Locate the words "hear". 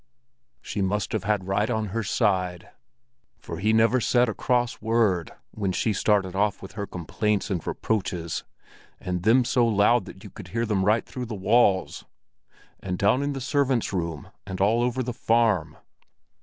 10.47-10.65